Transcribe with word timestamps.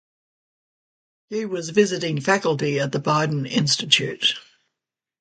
She 1.31 1.45
was 1.45 1.69
visiting 1.69 2.21
faculty 2.21 2.79
at 2.79 2.91
the 2.91 2.99
Biden 2.99 3.47
Institute. 3.47 4.33